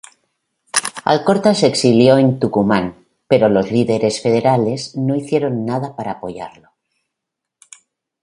[1.05, 6.71] Alcorta se exilió en Tucumán pero los líderes federales no hicieron nada para apoyarlo.